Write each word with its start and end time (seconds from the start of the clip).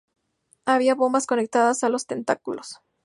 Había 0.65 0.95
bombas 0.95 1.27
conectadas 1.27 1.83
a 1.83 1.89
los 1.89 2.07
tentáculos. 2.07 2.81